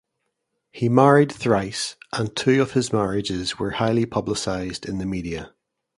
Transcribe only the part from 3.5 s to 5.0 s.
were highly publicised in